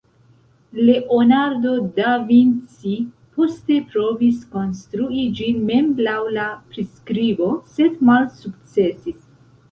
Leonardo 0.85 1.73
da 1.97 2.13
Vinci 2.29 2.93
poste 3.35 3.75
provis 3.91 4.39
konstrui 4.55 5.25
ĝin 5.41 5.59
mem 5.67 5.91
laŭ 6.07 6.15
la 6.39 6.45
priskribo, 6.71 7.51
sed 7.75 8.01
malsukcesis. 8.09 9.21